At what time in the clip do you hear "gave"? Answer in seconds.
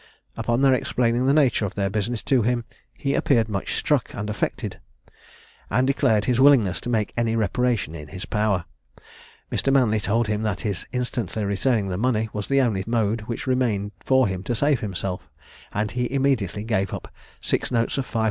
16.63-16.91